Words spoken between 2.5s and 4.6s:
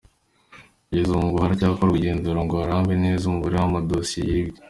harebwe neza umubare w’amadosiye yibwe.